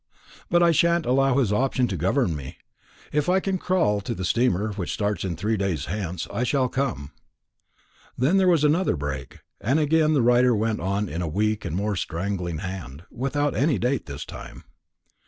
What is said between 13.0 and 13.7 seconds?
without